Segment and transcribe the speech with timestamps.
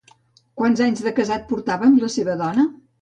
[0.61, 2.67] Quants anys de casat portava amb la seva dona?